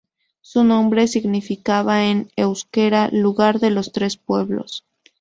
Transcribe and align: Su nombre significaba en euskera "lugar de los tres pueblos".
Su 0.41 0.63
nombre 0.63 1.07
significaba 1.07 2.05
en 2.05 2.31
euskera 2.35 3.09
"lugar 3.11 3.59
de 3.59 3.69
los 3.69 3.91
tres 3.91 4.17
pueblos". 4.17 4.83